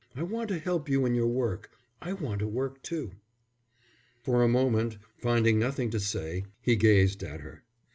I 0.15 0.23
want 0.23 0.49
to 0.49 0.57
help 0.57 0.89
you 0.89 1.05
in 1.05 1.13
your 1.13 1.27
work. 1.27 1.69
I 2.01 2.13
want 2.13 2.39
to 2.39 2.47
work 2.47 2.81
too." 2.81 3.11
For 4.23 4.41
a 4.41 4.47
moment, 4.47 4.97
finding 5.19 5.59
nothing 5.59 5.91
to 5.91 5.99
say, 5.99 6.45
he 6.59 6.75
gazed 6.75 7.21
at 7.23 7.41
her. 7.41 7.61